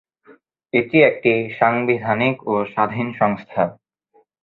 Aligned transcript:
এটি 0.73 0.97
একটি 1.01 1.31
সাংবিধানিক 1.59 2.35
ও 2.47 2.53
স্বাধীন 2.73 3.07
সংস্থা। 3.19 3.63